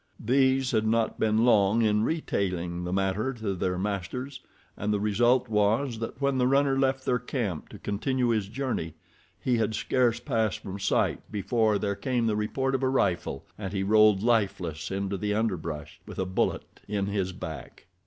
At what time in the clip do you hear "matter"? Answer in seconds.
2.91-3.33